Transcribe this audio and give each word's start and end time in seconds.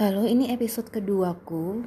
Halo, 0.00 0.24
ini 0.24 0.48
episode 0.48 0.88
keduaku. 0.88 1.84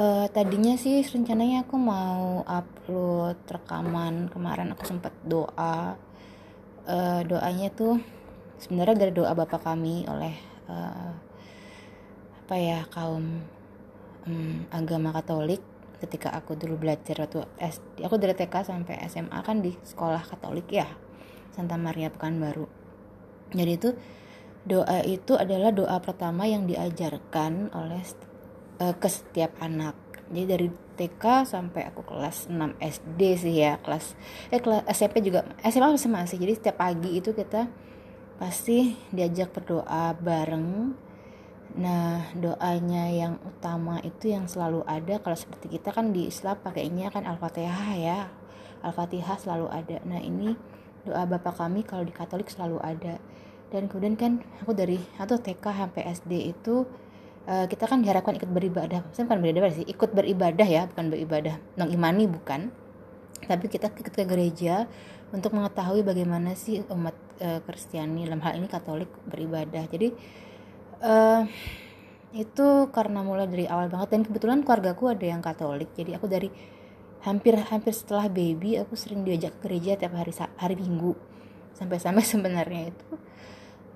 Uh, 0.00 0.24
tadinya 0.32 0.80
sih 0.80 1.04
rencananya 1.04 1.68
aku 1.68 1.76
mau 1.76 2.40
upload 2.48 3.36
rekaman 3.44 4.32
kemarin 4.32 4.72
aku 4.72 4.88
sempat 4.88 5.12
doa. 5.28 6.00
Uh, 6.88 7.20
doanya 7.28 7.68
tuh 7.68 8.00
sebenarnya 8.56 8.96
dari 8.96 9.12
doa 9.12 9.36
bapak 9.36 9.60
kami 9.60 10.08
oleh 10.08 10.40
uh, 10.72 11.12
apa 12.48 12.54
ya 12.56 12.88
kaum 12.88 13.44
um, 14.24 14.64
agama 14.72 15.12
Katolik 15.12 15.60
ketika 16.00 16.32
aku 16.32 16.56
dulu 16.56 16.80
belajar 16.80 17.28
waktu 17.28 17.44
SD 17.60 18.08
aku 18.08 18.16
dari 18.16 18.40
TK 18.40 18.72
sampai 18.72 19.04
SMA 19.04 19.36
kan 19.44 19.60
di 19.60 19.76
sekolah 19.84 20.24
Katolik 20.24 20.72
ya 20.72 20.88
Santa 21.52 21.76
Maria 21.76 22.08
Pekanbaru 22.08 22.64
jadi 23.52 23.76
itu 23.76 23.92
doa 24.68 25.00
itu 25.02 25.32
adalah 25.34 25.72
doa 25.72 25.96
pertama 26.04 26.44
yang 26.44 26.68
diajarkan 26.68 27.72
oleh 27.72 28.04
uh, 28.84 28.94
ke 28.94 29.08
setiap 29.08 29.56
anak. 29.64 29.96
Jadi 30.28 30.44
dari 30.44 30.68
TK 30.98 31.48
sampai 31.48 31.88
aku 31.88 32.04
kelas 32.04 32.52
6 32.52 32.76
SD 32.76 33.20
sih 33.38 33.56
ya 33.64 33.80
kelas 33.80 34.12
eh 34.52 34.60
kelas 34.60 34.84
SMP 34.92 35.24
juga 35.24 35.46
SMA 35.64 35.96
sama 35.96 36.26
sih 36.28 36.36
jadi 36.36 36.52
setiap 36.58 36.84
pagi 36.84 37.16
itu 37.16 37.32
kita 37.32 37.70
pasti 38.36 38.92
diajak 39.08 39.56
berdoa 39.56 40.12
bareng. 40.20 40.92
Nah 41.78 42.28
doanya 42.36 43.08
yang 43.08 43.40
utama 43.40 44.04
itu 44.04 44.34
yang 44.34 44.50
selalu 44.50 44.84
ada 44.84 45.16
kalau 45.22 45.38
seperti 45.38 45.80
kita 45.80 45.96
kan 45.96 46.12
di 46.12 46.28
Islam 46.28 46.60
pakainya 46.60 47.08
kan 47.08 47.24
Al-Fatihah 47.24 47.90
ya. 47.96 48.20
Al-Fatihah 48.84 49.38
selalu 49.40 49.66
ada. 49.72 49.96
Nah 50.04 50.20
ini 50.20 50.54
doa 51.08 51.24
Bapak 51.24 51.56
kami 51.56 51.88
kalau 51.88 52.04
di 52.04 52.12
Katolik 52.12 52.52
selalu 52.52 52.78
ada 52.84 53.16
dan 53.68 53.84
kemudian 53.84 54.16
kan 54.16 54.32
aku 54.64 54.72
dari 54.72 54.96
atau 55.20 55.36
TK 55.36 55.60
sampai 55.60 56.02
SD 56.08 56.32
itu 56.56 56.88
uh, 57.44 57.66
kita 57.68 57.84
kan 57.84 58.00
diharapkan 58.00 58.36
ikut 58.36 58.48
beribadah. 58.48 59.04
Saya 59.12 59.28
bukan 59.28 59.40
beribadah 59.44 59.72
sih 59.72 59.84
ikut 59.84 60.10
beribadah 60.12 60.68
ya 60.68 60.82
bukan 60.88 61.12
beribadah. 61.12 61.60
Non 61.76 61.92
imani 61.92 62.24
bukan. 62.24 62.72
Tapi 63.38 63.64
kita 63.68 63.92
ikut 63.92 64.12
ke 64.12 64.24
gereja 64.24 64.88
untuk 65.30 65.52
mengetahui 65.52 66.00
bagaimana 66.00 66.56
sih 66.56 66.80
umat 66.88 67.16
uh, 67.44 67.60
Kristiani. 67.64 68.24
Dalam 68.24 68.40
hal 68.40 68.56
ini 68.56 68.68
Katolik 68.72 69.12
beribadah. 69.28 69.84
Jadi 69.88 70.16
uh, 71.04 71.44
itu 72.32 72.66
karena 72.92 73.20
mulai 73.20 73.48
dari 73.48 73.68
awal 73.68 73.92
banget. 73.92 74.16
Dan 74.16 74.22
kebetulan 74.24 74.64
keluargaku 74.64 75.12
ada 75.12 75.24
yang 75.28 75.44
Katolik. 75.44 75.92
Jadi 75.92 76.16
aku 76.16 76.24
dari 76.24 76.48
hampir 77.18 77.52
hampir 77.68 77.92
setelah 77.92 78.30
baby 78.30 78.78
aku 78.78 78.94
sering 78.94 79.26
diajak 79.26 79.58
ke 79.58 79.68
gereja 79.68 80.00
tiap 80.00 80.16
hari 80.16 80.32
hari 80.56 80.76
Minggu. 80.80 81.12
Sampai-sampai 81.76 82.24
sebenarnya 82.32 82.96
itu 82.96 83.08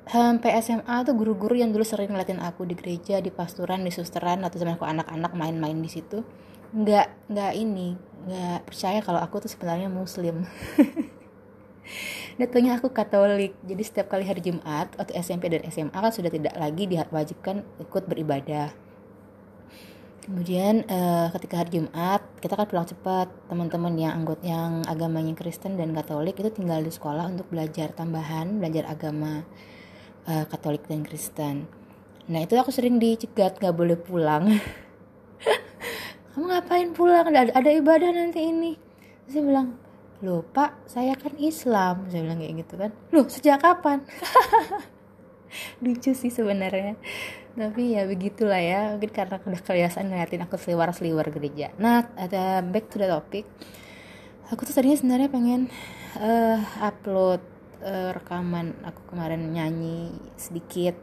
sampai 0.07 0.59
SMA 0.59 1.07
tuh 1.07 1.15
guru-guru 1.15 1.55
yang 1.55 1.71
dulu 1.71 1.87
sering 1.87 2.11
ngeliatin 2.11 2.43
aku 2.43 2.67
di 2.67 2.75
gereja 2.75 3.23
di 3.23 3.31
pasturan 3.31 3.87
di 3.87 3.93
susteran 3.95 4.43
atau 4.43 4.59
zaman 4.59 4.75
aku 4.75 4.87
anak-anak 4.87 5.33
main-main 5.35 5.79
di 5.79 5.91
situ. 5.91 6.27
Nggak 6.75 7.31
nggak 7.31 7.53
ini 7.55 7.95
nggak 8.23 8.71
percaya 8.71 8.99
kalau 9.03 9.21
aku 9.23 9.43
tuh 9.43 9.51
sebenarnya 9.51 9.91
muslim. 9.91 10.47
Datangnya 12.41 12.81
aku 12.81 12.89
Katolik, 12.89 13.53
jadi 13.61 13.83
setiap 13.85 14.09
kali 14.09 14.25
hari 14.25 14.41
Jumat 14.41 14.89
atau 14.97 15.13
SMP 15.13 15.53
dan 15.53 15.69
SMA 15.69 15.93
kan 15.93 16.13
sudah 16.15 16.33
tidak 16.33 16.57
lagi 16.57 16.89
diwajibkan 16.89 17.61
ikut 17.77 18.09
beribadah. 18.09 18.73
Kemudian 20.23 20.87
uh, 20.87 21.35
ketika 21.35 21.61
hari 21.61 21.83
Jumat 21.83 22.23
kita 22.39 22.55
kan 22.55 22.71
pulang 22.71 22.87
cepat. 22.87 23.27
Teman-teman 23.51 23.99
yang 23.99 24.23
anggota 24.23 24.47
yang 24.47 24.87
agamanya 24.87 25.35
Kristen 25.35 25.75
dan 25.75 25.91
Katolik 25.93 26.39
itu 26.39 26.49
tinggal 26.55 26.79
di 26.81 26.95
sekolah 26.95 27.27
untuk 27.27 27.51
belajar 27.51 27.91
tambahan 27.91 28.63
belajar 28.63 28.87
agama 28.87 29.43
uh, 30.27 30.45
Katolik 30.47 30.87
dan 30.87 31.03
Kristen. 31.07 31.67
Nah 32.31 32.41
itu 32.47 32.55
aku 32.55 32.71
sering 32.71 33.03
dicegat 33.03 33.59
nggak 33.59 33.75
boleh 33.75 33.99
pulang. 33.99 34.47
Kamu 36.33 36.49
ngapain 36.49 36.91
pulang? 36.95 37.29
Ada, 37.29 37.53
ada 37.53 37.71
ibadah 37.71 38.11
nanti 38.15 38.41
ini. 38.41 38.73
Terus 39.27 39.33
saya 39.37 39.45
bilang, 39.45 39.69
loh 40.25 40.41
pak 40.47 40.87
saya 40.89 41.13
kan 41.19 41.35
Islam. 41.37 42.09
Saya 42.09 42.25
bilang 42.25 42.39
kayak 42.41 42.55
gitu 42.65 42.75
kan. 42.79 42.91
Loh 43.11 43.27
sejak 43.29 43.61
kapan? 43.61 44.07
Lucu 45.85 46.17
sih 46.17 46.33
sebenarnya. 46.33 46.97
Tapi 47.53 47.99
ya 47.99 48.09
begitulah 48.09 48.63
ya. 48.63 48.97
Mungkin 48.97 49.13
karena 49.13 49.37
udah 49.37 49.61
kebiasaan 49.61 50.09
ngeliatin 50.09 50.47
aku 50.47 50.57
seliwar-seliwar 50.57 51.29
gereja. 51.29 51.75
Nah 51.77 52.09
ada 52.17 52.65
back 52.65 52.89
to 52.89 52.97
the 52.97 53.11
topic. 53.11 53.45
Aku 54.49 54.65
tuh 54.65 54.73
tadinya 54.73 54.97
sebenarnya 54.97 55.29
pengen 55.29 55.69
uh, 56.17 56.61
upload 56.81 57.52
uh, 57.83 58.11
rekaman 58.15 58.79
aku 58.87 59.13
kemarin 59.13 59.51
nyanyi 59.51 60.15
sedikit 60.39 60.97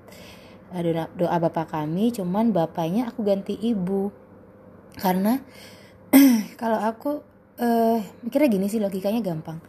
uh, 0.72 0.82
doa, 0.82 1.06
doa 1.14 1.38
bapak 1.38 1.76
kami 1.76 2.16
cuman 2.16 2.56
bapaknya 2.56 3.12
aku 3.12 3.22
ganti 3.28 3.54
ibu. 3.60 4.10
Karena 4.98 5.40
kalau 6.62 6.80
aku 6.80 7.22
uh, 7.62 8.00
mikirnya 8.24 8.50
gini 8.50 8.66
sih 8.72 8.82
logikanya 8.82 9.22
gampang. 9.22 9.60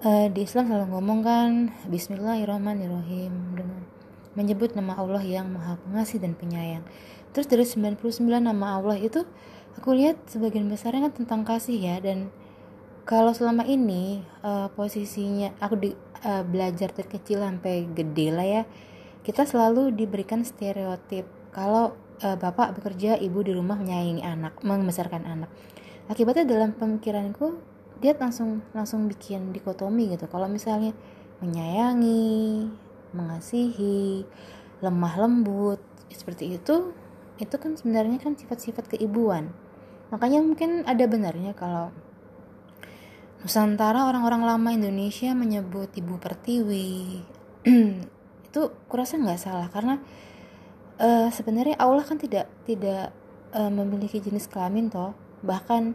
Uh, 0.00 0.28
di 0.28 0.44
Islam 0.44 0.68
selalu 0.68 0.92
ngomong 0.92 1.20
kan 1.24 1.50
Bismillahirrahmanirrahim 1.88 3.32
dengan 3.56 3.82
menyebut 4.36 4.76
nama 4.76 4.92
Allah 5.00 5.24
yang 5.24 5.48
maha 5.50 5.80
pengasih 5.88 6.20
dan 6.20 6.36
penyayang. 6.36 6.84
Terus 7.32 7.48
dari 7.48 7.64
99 7.64 8.00
nama 8.40 8.76
Allah 8.76 9.00
itu 9.00 9.24
aku 9.76 9.96
lihat 9.96 10.20
sebagian 10.28 10.68
besarnya 10.68 11.08
kan 11.08 11.14
tentang 11.24 11.40
kasih 11.48 11.76
ya 11.76 11.96
dan 12.00 12.28
kalau 13.06 13.32
selama 13.32 13.62
ini 13.64 14.20
uh, 14.42 14.68
posisinya 14.74 15.54
aku 15.62 15.74
di 15.78 15.90
uh, 16.22 16.44
belajar 16.46 16.92
dari 16.92 17.08
kecil 17.08 17.42
sampai 17.42 17.88
gede 17.92 18.26
lah 18.32 18.46
ya. 18.46 18.62
Kita 19.26 19.42
selalu 19.42 19.92
diberikan 19.92 20.46
stereotip 20.46 21.26
kalau 21.50 21.96
uh, 22.22 22.36
bapak 22.38 22.78
bekerja 22.78 23.18
ibu 23.18 23.42
di 23.42 23.52
rumah 23.52 23.76
menyayangi 23.76 24.22
anak 24.22 24.56
membesarkan 24.62 25.26
anak. 25.26 25.50
Akibatnya 26.06 26.46
dalam 26.46 26.72
pemikiranku 26.78 27.58
dia 27.98 28.14
langsung 28.14 28.62
langsung 28.70 29.10
bikin 29.10 29.50
dikotomi 29.50 30.14
gitu. 30.14 30.30
Kalau 30.30 30.46
misalnya 30.46 30.94
menyayangi 31.42 32.68
mengasihi 33.16 34.24
lemah 34.84 35.14
lembut 35.16 35.80
seperti 36.12 36.60
itu 36.60 36.92
itu 37.36 37.54
kan 37.60 37.76
sebenarnya 37.76 38.20
kan 38.20 38.36
sifat-sifat 38.36 38.96
keibuan. 38.96 39.52
Makanya 40.08 40.40
mungkin 40.40 40.86
ada 40.86 41.04
benarnya 41.04 41.52
kalau 41.52 41.90
Nusantara 43.44 44.08
orang-orang 44.08 44.42
lama 44.48 44.70
Indonesia 44.72 45.36
menyebut 45.36 45.92
ibu 45.92 46.16
pertiwi. 46.16 47.20
Itu 48.48 48.72
kurasa 48.88 49.20
nggak 49.20 49.40
salah 49.40 49.68
karena 49.68 50.00
uh, 50.96 51.28
sebenarnya 51.28 51.76
Allah 51.76 52.00
kan 52.00 52.16
tidak 52.16 52.48
tidak 52.64 53.12
uh, 53.52 53.68
memiliki 53.68 54.24
jenis 54.24 54.48
kelamin 54.48 54.88
toh. 54.88 55.12
Bahkan 55.44 55.92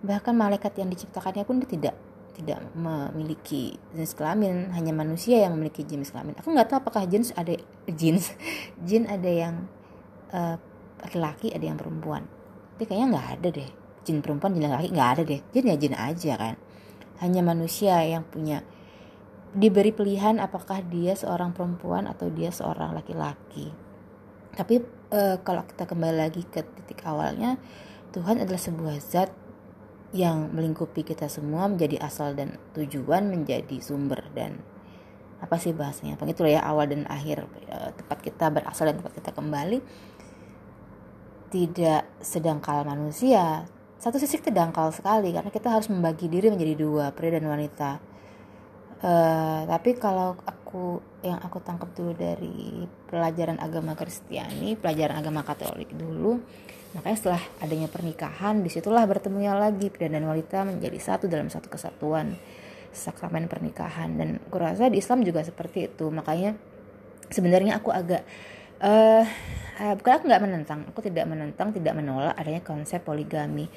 bahkan 0.00 0.32
malaikat 0.32 0.78
yang 0.78 0.88
diciptakannya 0.88 1.42
pun 1.42 1.58
tidak 1.66 1.98
tidak 2.38 2.62
memiliki 2.78 3.74
jenis 3.90 4.14
kelamin. 4.14 4.70
Hanya 4.70 4.94
manusia 4.94 5.42
yang 5.42 5.58
memiliki 5.58 5.82
jenis 5.82 6.14
kelamin. 6.14 6.38
Aku 6.38 6.54
nggak 6.54 6.70
tahu 6.70 6.78
apakah 6.86 7.02
jenis 7.10 7.34
ada 7.34 7.58
jenis 7.90 8.30
jin 8.86 9.10
ada 9.10 9.26
yang 9.26 9.66
uh, 10.30 10.54
laki-laki 11.02 11.50
ada 11.50 11.66
yang 11.66 11.74
perempuan. 11.74 12.30
Tapi 12.78 12.86
kayaknya 12.86 13.18
nggak 13.18 13.28
ada 13.36 13.48
deh 13.50 13.79
jin 14.06 14.24
perempuan 14.24 14.56
jin 14.56 14.68
laki 14.68 14.90
nggak 14.92 15.10
ada 15.18 15.22
deh 15.26 15.40
jin 15.52 15.64
ya 15.68 15.76
jin 15.76 15.94
aja 15.96 16.32
kan 16.36 16.54
hanya 17.20 17.44
manusia 17.44 18.00
yang 18.00 18.24
punya 18.24 18.64
diberi 19.50 19.90
pilihan 19.90 20.38
apakah 20.38 20.80
dia 20.86 21.12
seorang 21.18 21.50
perempuan 21.50 22.06
atau 22.06 22.30
dia 22.30 22.54
seorang 22.54 22.94
laki-laki. 22.94 23.74
Tapi 24.54 24.82
e, 25.10 25.20
kalau 25.42 25.66
kita 25.66 25.90
kembali 25.90 26.16
lagi 26.16 26.46
ke 26.46 26.62
titik 26.62 27.02
awalnya, 27.02 27.58
Tuhan 28.14 28.38
adalah 28.42 28.58
sebuah 28.62 28.96
zat 29.02 29.30
yang 30.10 30.50
melingkupi 30.54 31.06
kita 31.06 31.30
semua 31.30 31.70
menjadi 31.70 32.02
asal 32.02 32.34
dan 32.34 32.58
tujuan 32.74 33.30
menjadi 33.30 33.78
sumber 33.78 34.26
dan 34.34 34.58
apa 35.42 35.58
sih 35.58 35.74
bahasanya? 35.74 36.18
Begitu 36.18 36.46
ya 36.46 36.62
awal 36.62 36.86
dan 36.86 37.06
akhir 37.10 37.46
e, 37.66 37.76
tempat 37.98 38.18
kita 38.22 38.54
berasal 38.54 38.90
dan 38.90 39.02
tempat 39.02 39.14
kita 39.18 39.30
kembali 39.34 39.78
tidak 41.50 42.06
sedangkal 42.22 42.86
manusia 42.86 43.66
satu 44.00 44.16
sisi 44.16 44.40
kita 44.40 44.48
dangkal 44.48 44.88
sekali 44.96 45.28
karena 45.28 45.52
kita 45.52 45.68
harus 45.68 45.92
membagi 45.92 46.24
diri 46.32 46.48
menjadi 46.48 46.72
dua 46.72 47.12
pria 47.12 47.36
dan 47.36 47.44
wanita. 47.44 48.00
Uh, 49.00 49.64
tapi 49.64 49.96
kalau 49.96 50.36
aku 50.44 51.00
yang 51.24 51.40
aku 51.40 51.60
tangkap 51.60 51.88
dulu 51.96 52.12
dari 52.12 52.84
pelajaran 53.08 53.56
agama 53.56 53.96
Kristiani 53.96 54.76
pelajaran 54.76 55.16
agama 55.24 55.40
Katolik 55.40 55.88
dulu 55.96 56.36
makanya 56.92 57.16
setelah 57.16 57.42
adanya 57.64 57.88
pernikahan 57.88 58.60
di 58.60 58.68
situlah 58.68 59.08
bertemunya 59.08 59.56
lagi 59.56 59.88
pria 59.88 60.12
dan 60.12 60.28
wanita 60.28 60.68
menjadi 60.68 61.00
satu 61.00 61.32
dalam 61.32 61.48
satu 61.48 61.72
kesatuan 61.72 62.36
sakramen 62.92 63.48
pernikahan. 63.48 64.16
Dan 64.16 64.28
kurasa 64.48 64.88
di 64.88 65.00
Islam 65.00 65.24
juga 65.24 65.44
seperti 65.44 65.92
itu 65.92 66.08
makanya 66.12 66.56
sebenarnya 67.30 67.80
aku 67.80 67.92
agak 67.94 68.24
uh, 68.80 69.24
bukan 69.96 70.12
aku 70.20 70.24
nggak 70.28 70.42
menentang 70.44 70.80
aku 70.88 71.00
tidak 71.04 71.24
menentang 71.28 71.72
tidak 71.72 71.94
menolak 71.96 72.34
adanya 72.36 72.60
konsep 72.64 73.00
poligami. 73.04 73.68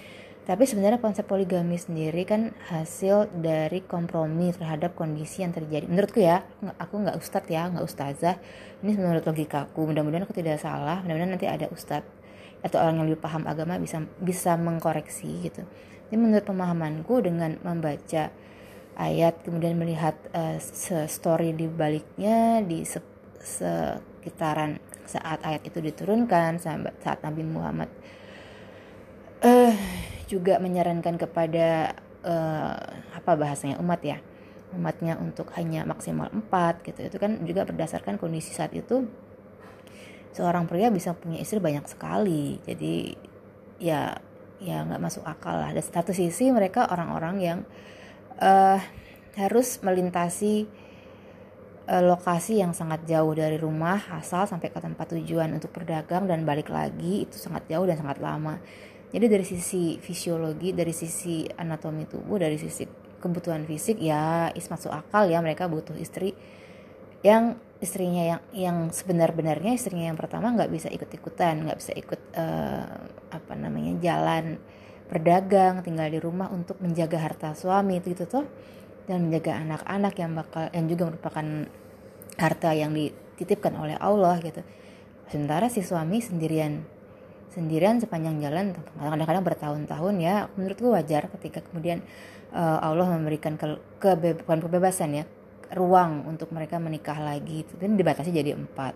Tapi 0.43 0.67
sebenarnya 0.67 0.99
konsep 0.99 1.23
poligami 1.23 1.79
sendiri 1.79 2.27
kan 2.27 2.51
hasil 2.67 3.31
dari 3.31 3.79
kompromi 3.79 4.51
terhadap 4.51 4.91
kondisi 4.91 5.39
yang 5.39 5.55
terjadi. 5.55 5.87
Menurutku 5.87 6.19
ya 6.19 6.43
aku 6.75 6.99
nggak 6.99 7.15
ustadz 7.15 7.47
ya 7.47 7.71
nggak 7.71 7.85
ustazah. 7.87 8.35
Ini 8.83 8.91
menurut 8.99 9.23
logikaku 9.23 9.87
mudah-mudahan 9.87 10.27
aku 10.27 10.35
tidak 10.35 10.59
salah. 10.59 10.99
Mudah-mudahan 10.99 11.39
nanti 11.39 11.47
ada 11.47 11.71
ustadz 11.71 12.11
atau 12.59 12.79
orang 12.79 12.99
yang 12.99 13.07
lebih 13.07 13.23
paham 13.23 13.47
agama 13.47 13.79
bisa 13.79 14.03
bisa 14.19 14.59
mengkoreksi 14.59 15.47
gitu. 15.47 15.63
Ini 16.11 16.19
menurut 16.19 16.43
pemahamanku 16.43 17.23
dengan 17.23 17.55
membaca 17.63 18.27
ayat 18.99 19.47
kemudian 19.47 19.79
melihat 19.79 20.19
uh, 20.35 20.59
story 21.07 21.55
di 21.55 21.71
baliknya 21.71 22.59
di 22.59 22.83
se 22.83 22.99
sekitaran 23.43 24.79
saat 25.05 25.43
ayat 25.43 25.63
itu 25.67 25.83
diturunkan 25.83 26.57
saat 26.99 27.19
Nabi 27.21 27.43
Muhammad 27.43 27.89
uh, 29.43 29.75
juga 30.25 30.57
menyarankan 30.57 31.19
kepada 31.19 31.97
uh, 32.23 32.79
apa 33.13 33.31
bahasanya 33.35 33.77
umat 33.83 34.01
ya 34.01 34.17
umatnya 34.73 35.21
untuk 35.21 35.53
hanya 35.53 35.85
maksimal 35.85 36.33
4 36.33 36.81
gitu. 36.89 36.99
Itu 37.05 37.17
kan 37.21 37.45
juga 37.45 37.63
berdasarkan 37.63 38.17
kondisi 38.17 38.51
saat 38.51 38.73
itu 38.73 39.05
seorang 40.33 40.65
pria 40.65 40.89
bisa 40.89 41.13
punya 41.13 41.37
istri 41.37 41.61
banyak 41.61 41.85
sekali. 41.85 42.57
Jadi 42.65 43.13
ya 43.77 44.17
ya 44.57 44.81
nggak 44.81 45.01
masuk 45.01 45.23
akal 45.29 45.61
lah. 45.61 45.69
Dan 45.71 45.85
satu 45.85 46.09
sisi 46.11 46.49
mereka 46.49 46.89
orang-orang 46.89 47.35
yang 47.37 47.59
uh, 48.41 48.81
harus 49.37 49.77
melintasi 49.85 50.65
lokasi 51.83 52.63
yang 52.63 52.71
sangat 52.71 53.03
jauh 53.03 53.35
dari 53.35 53.59
rumah 53.59 53.99
asal 54.15 54.47
sampai 54.47 54.71
ke 54.71 54.79
tempat 54.79 55.11
tujuan 55.19 55.51
untuk 55.51 55.75
berdagang 55.75 56.23
dan 56.31 56.47
balik 56.47 56.71
lagi 56.71 57.27
itu 57.27 57.35
sangat 57.35 57.67
jauh 57.67 57.83
dan 57.83 57.99
sangat 57.99 58.23
lama. 58.23 58.63
Jadi 59.11 59.25
dari 59.29 59.45
sisi 59.45 59.99
fisiologi, 59.99 60.71
dari 60.71 60.95
sisi 60.95 61.43
anatomi 61.45 62.07
tubuh, 62.07 62.39
dari 62.39 62.55
sisi 62.55 62.87
kebutuhan 63.19 63.67
fisik 63.67 63.99
ya 63.99 64.51
is 64.51 64.67
masuk 64.67 64.91
akal 64.91 65.27
ya 65.31 65.39
mereka 65.39 65.71
butuh 65.71 65.95
istri 65.95 66.35
yang 67.23 67.55
istrinya 67.79 68.35
yang 68.35 68.41
yang 68.51 68.77
sebenar-benarnya 68.91 69.79
istrinya 69.79 70.11
yang 70.11 70.19
pertama 70.19 70.51
nggak 70.55 70.71
bisa 70.71 70.87
ikut-ikutan, 70.87 71.67
nggak 71.67 71.79
bisa 71.79 71.91
ikut 71.95 72.21
uh, 72.35 72.87
apa 73.31 73.53
namanya 73.59 73.99
jalan 73.99 74.59
berdagang, 75.07 75.83
tinggal 75.83 76.07
di 76.07 76.19
rumah 76.19 76.47
untuk 76.47 76.79
menjaga 76.79 77.19
harta 77.19 77.55
suami 77.55 77.99
itu 77.99 78.15
gitu 78.15 78.23
tuh 78.27 78.47
dan 79.09 79.27
menjaga 79.27 79.59
anak-anak 79.59 80.13
yang 80.15 80.31
bakal 80.35 80.63
yang 80.71 80.85
juga 80.87 81.03
merupakan 81.11 81.45
harta 82.39 82.69
yang 82.73 82.91
dititipkan 82.95 83.75
oleh 83.75 83.95
Allah 83.99 84.39
gitu. 84.39 84.63
Sementara 85.27 85.67
si 85.67 85.83
suami 85.83 86.19
sendirian. 86.23 86.83
Sendirian 87.53 88.01
sepanjang 88.01 88.41
jalan 88.41 88.73
kadang-kadang 88.97 89.45
bertahun-tahun 89.45 90.15
ya. 90.17 90.49
Menurutku 90.57 90.89
wajar 90.89 91.29
ketika 91.37 91.61
kemudian 91.61 92.01
uh, 92.49 92.81
Allah 92.81 93.13
memberikan 93.13 93.59
ke, 93.59 93.77
kebe, 94.01 94.41
kebebasan 94.41 95.21
ya. 95.21 95.25
Ruang 95.73 96.25
untuk 96.29 96.53
mereka 96.53 96.77
menikah 96.77 97.17
lagi 97.17 97.65
itu 97.65 97.73
dibatasi 97.77 98.29
jadi 98.29 98.53
empat 98.53 98.93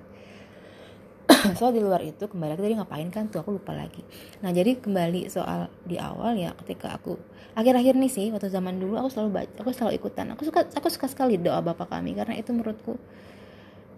soal 1.58 1.72
di 1.74 1.82
luar 1.84 2.02
itu 2.04 2.26
kembali 2.26 2.56
lagi 2.56 2.64
tadi 2.64 2.76
ngapain 2.78 3.10
kan 3.14 3.28
tuh 3.28 3.42
aku 3.44 3.58
lupa 3.58 3.74
lagi. 3.76 4.02
Nah 4.42 4.50
jadi 4.54 4.78
kembali 4.80 5.28
soal 5.28 5.72
di 5.84 6.00
awal 6.00 6.38
ya 6.38 6.56
ketika 6.64 6.96
aku 6.96 7.18
akhir-akhir 7.58 7.98
nih 7.98 8.12
sih 8.12 8.28
waktu 8.30 8.54
zaman 8.54 8.78
dulu 8.78 8.98
aku 9.02 9.10
selalu 9.10 9.30
baca 9.44 9.56
aku 9.62 9.72
selalu 9.74 9.94
ikutan. 9.98 10.26
Aku 10.34 10.44
suka 10.46 10.66
aku 10.68 10.88
suka 10.88 11.08
sekali 11.10 11.36
doa 11.42 11.60
bapak 11.62 11.90
kami 11.90 12.14
karena 12.18 12.38
itu 12.38 12.54
menurutku 12.54 12.98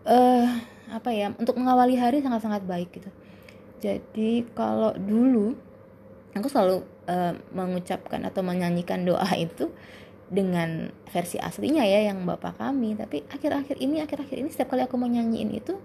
eh 0.08 0.16
uh, 0.16 0.48
apa 0.90 1.14
ya 1.14 1.30
untuk 1.38 1.60
mengawali 1.60 2.00
hari 2.00 2.24
sangat-sangat 2.24 2.66
baik 2.66 2.90
gitu. 2.94 3.10
Jadi 3.80 4.48
kalau 4.58 4.92
dulu 4.98 5.56
aku 6.36 6.48
selalu 6.50 6.84
uh, 7.08 7.34
mengucapkan 7.56 8.22
atau 8.28 8.42
menyanyikan 8.44 9.06
doa 9.06 9.28
itu 9.48 9.72
dengan 10.30 10.94
versi 11.10 11.42
aslinya 11.42 11.82
ya 11.84 12.14
yang 12.14 12.24
bapak 12.24 12.62
kami. 12.62 12.94
Tapi 12.94 13.26
akhir-akhir 13.28 13.82
ini 13.82 14.02
akhir-akhir 14.06 14.38
ini 14.38 14.50
setiap 14.54 14.74
kali 14.74 14.86
aku 14.86 14.96
mau 14.98 15.10
nyanyiin 15.10 15.52
itu 15.58 15.78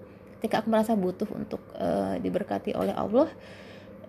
ketika 0.45 0.61
aku 0.61 0.69
merasa 0.69 0.93
butuh 0.93 1.25
untuk 1.33 1.65
uh, 1.81 2.21
diberkati 2.21 2.77
oleh 2.77 2.93
Allah 2.93 3.33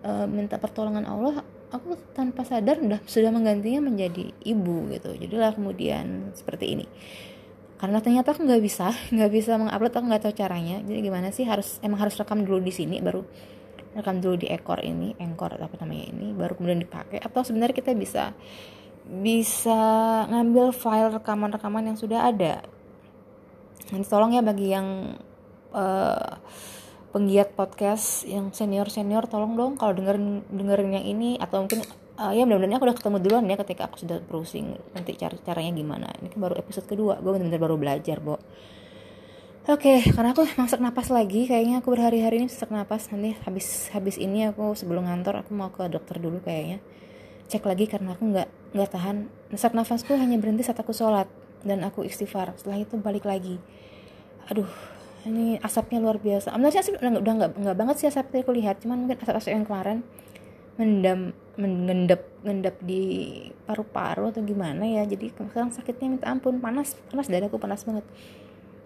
uh, 0.03 0.27
minta 0.27 0.59
pertolongan 0.59 1.07
Allah 1.07 1.47
aku 1.71 1.95
tanpa 2.11 2.43
sadar 2.43 2.83
udah 2.83 2.99
sudah 3.07 3.31
menggantinya 3.31 3.79
menjadi 3.87 4.35
ibu 4.43 4.91
gitu. 4.91 5.15
Jadilah 5.15 5.55
kemudian 5.55 6.35
seperti 6.35 6.75
ini. 6.75 6.85
Karena 7.79 8.03
ternyata 8.03 8.35
aku 8.35 8.43
nggak 8.43 8.59
bisa 8.59 8.91
nggak 9.15 9.31
bisa 9.31 9.55
mengupload 9.55 9.95
aku 9.95 10.05
nggak 10.11 10.23
tahu 10.27 10.35
caranya. 10.35 10.83
Jadi 10.83 10.99
gimana 10.99 11.31
sih 11.31 11.47
harus 11.47 11.79
emang 11.79 12.03
harus 12.03 12.19
rekam 12.19 12.43
dulu 12.43 12.59
di 12.59 12.75
sini 12.75 12.99
baru 12.99 13.23
rekam 13.95 14.19
dulu 14.19 14.35
di 14.35 14.51
ekor 14.51 14.83
ini 14.83 15.15
engkor 15.23 15.55
atau 15.55 15.71
apa 15.71 15.87
namanya 15.87 16.11
ini 16.11 16.35
baru 16.35 16.59
kemudian 16.59 16.83
dipakai. 16.83 17.23
Atau 17.23 17.47
sebenarnya 17.47 17.79
kita 17.79 17.95
bisa 17.95 18.35
bisa 19.07 19.79
ngambil 20.27 20.75
file 20.75 21.15
rekaman-rekaman 21.15 21.95
yang 21.95 21.95
sudah 21.95 22.27
ada. 22.27 22.59
Nanti 23.95 24.07
tolong 24.11 24.35
ya 24.35 24.43
bagi 24.43 24.75
yang 24.75 25.15
uh, 25.75 26.39
penggiat 27.11 27.55
podcast 27.55 28.23
yang 28.27 28.51
senior 28.55 28.87
senior 28.87 29.27
tolong 29.27 29.55
dong 29.55 29.75
kalau 29.75 29.95
dengerin 29.95 30.43
dengerin 30.51 30.91
yang 30.99 31.05
ini 31.07 31.29
atau 31.39 31.63
mungkin 31.63 31.83
uh, 32.19 32.31
ya 32.35 32.43
mudah-mudahan 32.43 32.75
aku 32.79 32.85
udah 32.91 32.97
ketemu 32.97 33.17
duluan 33.23 33.45
ya 33.47 33.55
ketika 33.59 33.87
aku 33.87 34.03
sudah 34.03 34.17
browsing 34.23 34.75
nanti 34.95 35.15
cara 35.15 35.35
caranya 35.39 35.71
gimana 35.75 36.07
ini 36.19 36.27
kan 36.31 36.39
baru 36.43 36.59
episode 36.59 36.87
kedua 36.87 37.19
gue 37.23 37.31
bener-bener 37.31 37.61
baru 37.61 37.75
belajar 37.79 38.19
bo 38.19 38.39
Oke, 39.65 39.97
okay, 39.97 40.13
karena 40.13 40.29
aku 40.37 40.45
masak 40.61 40.77
napas 40.77 41.09
lagi, 41.09 41.49
kayaknya 41.49 41.81
aku 41.81 41.97
berhari-hari 41.97 42.37
ini 42.37 42.45
sesak 42.45 42.69
napas. 42.69 43.09
Nanti 43.09 43.33
habis 43.49 43.89
habis 43.97 44.21
ini 44.21 44.45
aku 44.45 44.77
sebelum 44.77 45.09
ngantor 45.09 45.41
aku 45.41 45.57
mau 45.57 45.73
ke 45.73 45.89
dokter 45.89 46.21
dulu 46.21 46.37
kayaknya. 46.37 46.77
Cek 47.49 47.65
lagi 47.65 47.89
karena 47.89 48.13
aku 48.13 48.29
nggak 48.29 48.77
nggak 48.77 48.89
tahan. 48.93 49.25
Sesak 49.57 49.73
nafasku 49.73 50.13
hanya 50.21 50.37
berhenti 50.37 50.61
saat 50.61 50.77
aku 50.77 50.93
sholat 50.93 51.25
dan 51.65 51.81
aku 51.81 52.05
istighfar. 52.05 52.53
Setelah 52.61 52.77
itu 52.77 52.93
balik 53.01 53.25
lagi. 53.25 53.57
Aduh, 54.53 54.69
ini 55.25 55.57
asapnya 55.59 55.99
luar 55.99 56.21
biasa. 56.21 56.53
Sebenarnya 56.53 56.81
sih 56.85 56.93
udah 56.95 57.33
nggak 57.35 57.51
nggak 57.57 57.77
banget 57.77 57.95
sih 58.01 58.07
asapnya 58.07 58.45
aku 58.45 58.53
lihat, 58.53 58.81
cuman 58.81 59.05
mungkin 59.05 59.17
asap-asap 59.19 59.51
yang 59.51 59.65
kemarin 59.65 59.99
mendam 60.75 61.31
mengendap 61.55 62.21
ngendap 62.43 62.75
di 62.83 63.03
paru-paru 63.65 64.29
atau 64.29 64.41
gimana 64.45 64.85
ya. 64.85 65.03
Jadi 65.07 65.33
sekarang 65.33 65.71
sakitnya 65.73 66.07
minta 66.19 66.27
ampun, 66.29 66.61
panas, 66.61 66.93
panas 67.09 67.27
dadaku 67.27 67.57
panas 67.57 67.81
banget. 67.83 68.05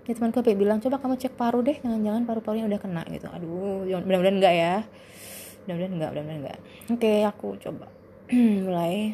Ya 0.09 0.17
temanku 0.17 0.41
sampai 0.41 0.57
bilang 0.57 0.81
coba 0.81 0.97
kamu 0.97 1.21
cek 1.21 1.37
paru 1.37 1.61
deh 1.61 1.77
jangan-jangan 1.77 2.25
paru-parunya 2.25 2.65
udah 2.65 2.79
kena 2.81 3.03
gitu. 3.13 3.27
Aduh 3.29 3.85
mudah-mudahan 3.85 4.37
enggak 4.41 4.53
ya. 4.55 4.75
Mudah-mudahan 5.65 5.93
enggak 5.93 6.09
mudah-mudahan 6.15 6.39
enggak 6.41 6.59
oke 6.89 7.13
aku 7.29 7.47
coba 7.61 7.85
mulai. 8.65 9.13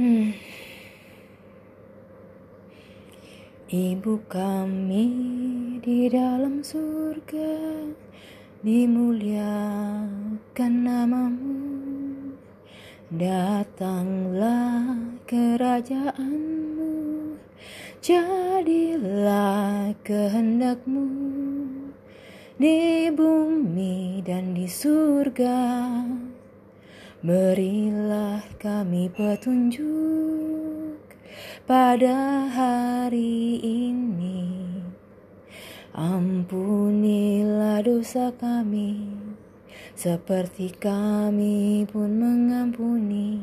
Hmm. 0.00 0.32
Ibu 3.70 4.26
kami 4.26 5.06
di 5.78 6.10
dalam 6.10 6.58
surga 6.58 7.86
dimuliakan 8.66 10.74
namamu 10.82 11.62
datanglah 13.14 14.98
kerajaanmu 15.22 16.90
Jadilah 18.02 19.94
kehendakmu 20.02 21.06
di 22.58 23.06
bumi 23.14 24.18
dan 24.26 24.50
di 24.50 24.66
surga. 24.66 25.62
Berilah 27.22 28.42
kami 28.58 29.14
petunjuk 29.14 30.79
pada 31.70 32.50
hari 32.50 33.62
ini. 33.62 34.42
Ampunilah 35.94 37.78
dosa 37.86 38.34
kami, 38.34 39.14
seperti 39.94 40.74
kami 40.74 41.86
pun 41.86 42.10
mengampuni 42.18 43.38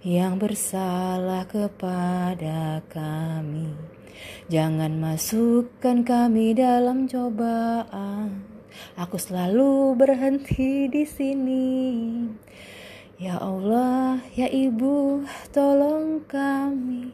yang 0.00 0.40
bersalah 0.40 1.44
kepada 1.44 2.80
kami. 2.88 3.76
Jangan 4.48 4.96
masukkan 4.96 6.08
kami 6.08 6.56
dalam 6.56 7.12
cobaan. 7.12 8.40
Aku 8.96 9.20
selalu 9.20 10.00
berhenti 10.00 10.88
di 10.88 11.04
sini. 11.04 11.68
Ya 13.20 13.36
Allah, 13.40 14.20
ya 14.32 14.48
Ibu, 14.48 15.24
tolong 15.52 16.24
kami. 16.28 17.12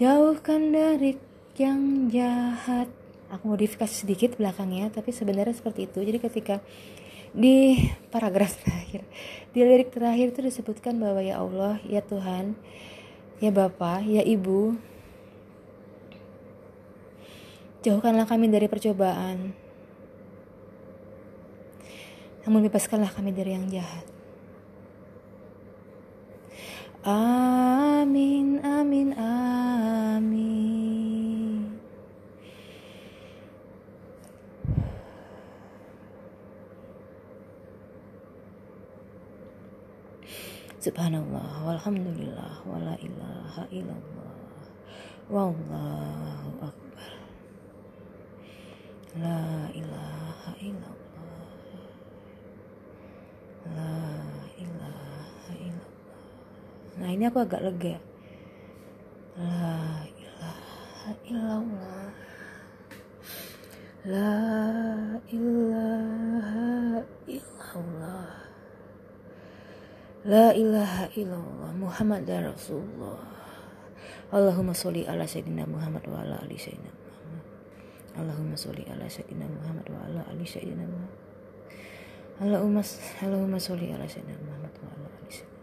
Jauhkan 0.00 0.72
dari 0.72 1.16
yang 1.60 2.08
jahat. 2.08 2.88
Aku 3.30 3.54
modifikasi 3.54 3.94
sedikit 3.94 4.34
belakangnya, 4.34 4.90
tapi 4.90 5.14
sebenarnya 5.14 5.54
seperti 5.54 5.86
itu. 5.86 6.02
Jadi 6.02 6.18
ketika 6.18 6.56
di 7.30 7.78
paragraf 8.10 8.58
terakhir 8.58 9.06
di 9.54 9.62
lirik 9.62 9.94
terakhir 9.94 10.34
itu 10.34 10.42
disebutkan 10.42 10.98
bahwa 10.98 11.22
ya 11.22 11.38
Allah 11.38 11.78
ya 11.86 12.02
Tuhan 12.02 12.58
ya 13.38 13.54
Bapa 13.54 14.02
ya 14.02 14.26
Ibu 14.26 14.74
jauhkanlah 17.86 18.26
kami 18.26 18.50
dari 18.50 18.66
percobaan 18.66 19.54
namun 22.42 22.66
bebaskanlah 22.66 23.14
kami 23.14 23.30
dari 23.30 23.54
yang 23.54 23.70
jahat 23.70 24.02
Amin, 27.00 28.60
amin, 28.60 29.16
amin. 29.16 30.60
Subhanallah, 40.80 41.60
walhamdulillah, 41.68 42.64
wala 42.64 42.96
ilaha 43.04 43.68
illallah, 43.68 44.32
wallahu 45.28 46.56
akbar. 46.64 47.12
La 49.20 49.68
ilaha 49.76 50.56
illallah. 50.56 51.52
La 53.76 53.92
ilaha 54.56 55.52
illallah. 55.60 56.00
Nah, 57.10 57.18
ini 57.18 57.26
aku 57.26 57.42
agak 57.42 57.66
lega. 57.66 57.98
La 59.34 60.06
ilaha 60.06 61.10
illallah. 61.26 62.06
La 64.06 64.38
ilaha 65.26 67.02
illallah. 67.26 68.30
La 70.22 70.54
ilaha 70.54 71.10
illallah 71.18 71.74
Muhammad 71.74 72.30
dan 72.30 72.46
Rasulullah 72.54 73.18
Allahumma 74.30 74.70
sholli 74.70 75.02
ala 75.02 75.26
sayyidina 75.26 75.66
Muhammad 75.66 76.06
wa 76.06 76.22
ala 76.22 76.38
ali 76.46 76.54
sayyidina 76.54 76.94
Muhammad 76.94 77.42
Allahumma 78.22 78.54
sholli 78.54 78.86
ala 78.86 79.10
sayyidina 79.10 79.50
Muhammad 79.50 79.86
wa 79.90 79.98
ala 80.06 80.22
ali 80.30 80.46
sayyidina 80.46 80.86
Muhammad 80.86 81.18
Allahumma 82.38 82.86
Allahumma 83.18 83.58
sholli 83.58 83.90
ala 83.90 84.06
sayyidina 84.06 84.38
Muhammad 84.46 84.74
wa 84.78 84.86
ala 84.94 85.10
ali 85.10 85.26
sayyidina 85.34 85.58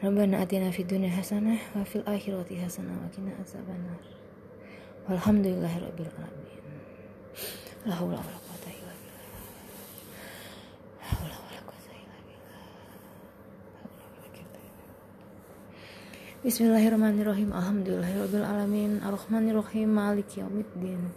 Rabbana 0.00 0.40
atina 0.40 0.72
fid 0.72 0.88
dunya 0.88 1.12
hasanah 1.12 1.60
wa 1.76 1.84
fil 1.84 2.00
akhirati 2.08 2.56
hasanah 2.56 2.96
wa 2.96 3.04
qina 3.12 3.36
azabannar. 3.36 4.00
Walhamdulillahi 5.04 5.76
rabbil 5.76 6.08
alamin. 6.16 6.64
La 7.84 8.00
haula 8.00 8.16
wala 8.16 8.32
quwwata 8.40 8.72
illa 8.72 8.96
billah. 8.96 9.28
Bismillahirrahmanirrahim. 16.48 17.52
Alhamdulillahirabbil 17.52 18.46
alamin. 18.48 19.04
Arrahmanirrahim. 19.04 19.88
Maliki 19.92 20.40
yaumiddin. 20.40 21.12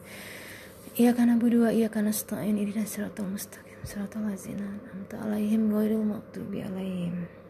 Iyyaka 1.00 1.24
na'budu 1.24 1.64
wa 1.64 1.72
iyyaka 1.72 2.04
nasta'in. 2.04 2.60
Ihdinas 2.60 2.92
siratal 2.92 3.32
mustaqim. 3.32 3.80
Siratal 3.88 4.28
ladzina 4.28 4.68
an'amta 4.68 5.24
'alaihim 5.24 5.72
ghairil 5.72 6.04
maghdubi 6.04 6.68
'alaihim 6.68 7.43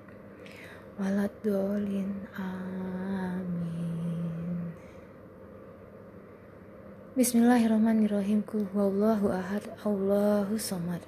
Waladdallin 0.93 2.29
Amin. 2.37 3.81
Bismillahirrahmanirrahim. 7.17 8.45
Kul 8.45 8.69
huwallahu 8.69 9.33
ahad 9.33 9.65
Allahu 9.81 10.53
samad. 10.53 11.01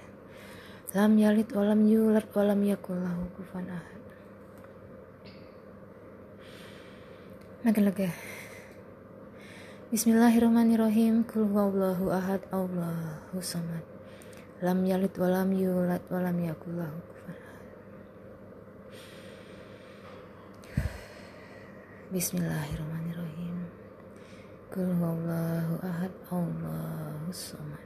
Lam 0.97 1.21
yalid 1.21 1.53
walam 1.53 1.85
yulad 1.85 2.25
walam 2.33 2.65
yakul 2.65 2.97
kufuwan 3.37 3.69
ahad. 3.69 4.01
Makin 7.61 7.85
lega 7.85 8.09
Bismillahirrahmanirrahim. 9.93 11.29
Kul 11.29 11.45
huwallahu 11.45 12.09
ahad 12.09 12.41
Allahu 12.49 13.37
samad. 13.37 13.85
Lam 14.65 14.81
yalid 14.81 15.13
walam 15.13 15.53
yulad 15.53 16.01
walam 16.09 16.41
yakul 16.41 16.73
kufuwan 16.73 17.37
ahad 17.37 17.45
Bismillahirrahmanirrahim. 22.13 23.65
Kul 24.69 24.93
huwallahu 24.93 25.81
ahad 25.81 26.13
Allahu 26.29 27.33
samad. 27.33 27.81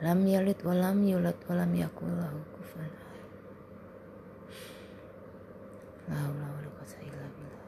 Lam 0.00 0.24
yalid 0.24 0.56
walam 0.64 1.04
yulad 1.04 1.36
walam 1.44 1.68
yakul 1.76 2.08
lahu 2.16 2.40
kufuwan 2.56 2.88
ahad. 2.88 3.24
La 6.08 6.16
haula 6.16 6.48
wala 6.48 6.68
quwwata 6.80 6.96
illa 7.04 7.26
billah. 7.36 7.64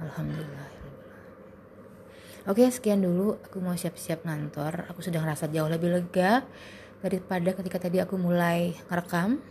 Alhamdulillah 0.00 0.68
Oke 2.48 2.64
sekian 2.72 3.04
dulu. 3.04 3.36
Aku 3.44 3.60
mau 3.60 3.76
siap-siap 3.76 4.24
ngantor. 4.24 4.88
Aku 4.88 5.04
sudah 5.04 5.20
ngerasa 5.20 5.52
jauh 5.52 5.68
lebih 5.68 5.92
lega 5.92 6.40
Daripada 7.04 7.52
ketika 7.52 7.76
tadi 7.76 8.00
aku 8.00 8.16
mulai 8.16 8.72
ngerekam 8.88 9.44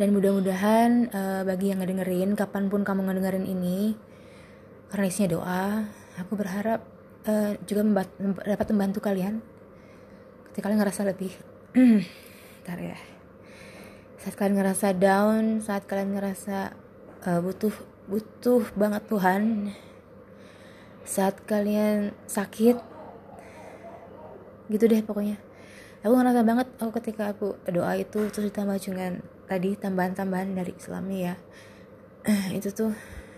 dan 0.00 0.08
mudah-mudahan 0.16 1.12
uh, 1.12 1.42
bagi 1.44 1.68
yang 1.68 1.84
ngedengerin 1.84 2.32
kapan 2.32 2.72
pun 2.72 2.80
kamu 2.80 3.04
ngedengerin 3.04 3.44
ini 3.44 3.92
karena 4.88 5.04
isinya 5.08 5.36
doa 5.36 5.84
aku 6.16 6.32
berharap 6.36 6.80
uh, 7.28 7.56
juga 7.64 7.80
membat, 7.84 8.08
dapat 8.44 8.66
membantu 8.72 9.00
kalian. 9.04 9.40
Ketika 10.48 10.68
kalian 10.68 10.80
ngerasa 10.84 11.02
lebih 11.08 11.32
ntar 12.64 12.78
ya. 12.80 12.98
Saat 14.20 14.34
kalian 14.38 14.56
ngerasa 14.60 14.86
down 14.96 15.64
saat 15.64 15.84
kalian 15.88 16.14
ngerasa 16.16 16.76
uh, 17.28 17.40
butuh 17.40 17.74
butuh 18.06 18.62
banget 18.76 19.02
Tuhan 19.08 19.42
saat 21.02 21.40
kalian 21.42 22.14
sakit 22.30 22.76
gitu 24.70 24.84
deh 24.88 25.02
pokoknya. 25.04 25.36
Aku 26.02 26.14
ngerasa 26.18 26.40
banget 26.42 26.68
aku 26.82 26.90
ketika 27.02 27.30
aku 27.30 27.54
doa 27.70 27.94
itu 27.94 28.26
terus 28.30 28.50
ditambah 28.50 28.78
dengan 28.82 29.22
tadi 29.46 29.74
tambahan-tambahan 29.78 30.54
dari 30.54 30.72
Islami 30.76 31.16
ya. 31.26 31.34
Itu 32.58 32.70
tuh 32.74 32.92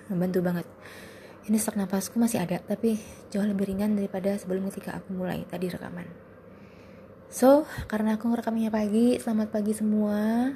membantu 0.08 0.40
banget. 0.44 0.66
Ini 1.44 1.60
sesak 1.60 1.76
napasku 1.76 2.16
masih 2.16 2.40
ada 2.40 2.56
tapi 2.60 2.96
jauh 3.28 3.44
lebih 3.44 3.68
ringan 3.68 3.96
daripada 3.96 4.32
sebelum 4.40 4.64
ketika 4.72 4.96
aku 4.96 5.12
mulai 5.12 5.44
tadi 5.44 5.68
rekaman. 5.68 6.08
So 7.28 7.68
karena 7.90 8.16
aku 8.16 8.32
ngerekamnya 8.32 8.72
pagi 8.72 9.20
selamat 9.20 9.48
pagi 9.52 9.72
semua. 9.76 10.54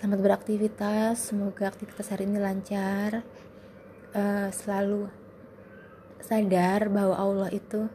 Selamat 0.00 0.20
beraktivitas 0.20 1.32
semoga 1.32 1.68
aktivitas 1.68 2.08
hari 2.12 2.28
ini 2.28 2.40
lancar. 2.40 3.24
Uh, 4.10 4.50
selalu 4.50 5.06
sadar 6.18 6.90
bahwa 6.90 7.14
Allah 7.14 7.48
itu 7.54 7.86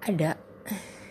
ada 0.00 0.38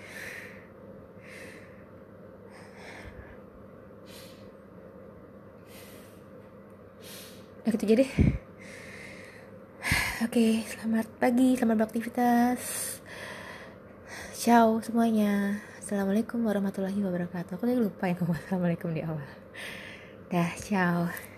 Nah 7.62 7.70
gitu 7.78 7.86
jadi 7.86 8.06
Oke 10.26 10.66
selamat 10.66 11.06
pagi 11.22 11.54
Selamat 11.58 11.86
beraktivitas. 11.86 12.62
Ciao 14.34 14.82
semuanya. 14.82 15.62
Assalamualaikum 15.78 16.42
warahmatullahi 16.42 16.98
wabarakatuh. 16.98 17.58
Aku 17.58 17.66
lupa 17.78 18.10
ya 18.10 18.18
ngomong 18.18 18.38
Assalamualaikum 18.42 18.90
di 18.98 19.06
awal. 19.06 19.30
Dah 20.34 20.50
ciao 20.58 21.31